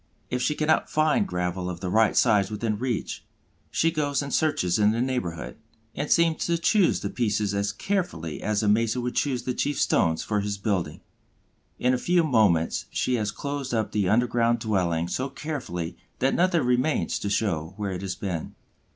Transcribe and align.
If 0.31 0.41
she 0.41 0.55
cannot 0.55 0.89
find 0.89 1.27
gravel 1.27 1.69
of 1.69 1.79
the 1.79 1.91
right 1.91 2.17
size 2.17 2.49
within 2.49 2.79
reach, 2.79 3.23
she 3.69 3.91
goes 3.91 4.23
and 4.23 4.33
searches 4.33 4.79
in 4.79 4.89
the 4.93 4.99
neighborhood, 4.99 5.57
and 5.93 6.09
seems 6.09 6.47
to 6.47 6.57
choose 6.57 7.01
the 7.01 7.09
pieces 7.11 7.53
as 7.53 7.71
carefully 7.71 8.41
as 8.41 8.63
a 8.63 8.67
mason 8.67 9.03
would 9.03 9.13
choose 9.13 9.43
the 9.43 9.53
chief 9.53 9.79
stones 9.79 10.23
for 10.23 10.39
his 10.39 10.57
building. 10.57 11.01
In 11.77 11.93
a 11.93 11.99
few 11.99 12.23
moments 12.23 12.85
she 12.89 13.13
has 13.17 13.29
closed 13.29 13.75
up 13.75 13.91
the 13.91 14.09
underground 14.09 14.57
dwelling 14.57 15.07
so 15.07 15.29
carefully 15.29 15.95
that 16.17 16.33
nothing 16.33 16.63
remains 16.63 17.19
to 17.19 17.29
show 17.29 17.75
where 17.77 17.91
it 17.91 18.01
has 18.01 18.15
been. 18.15 18.55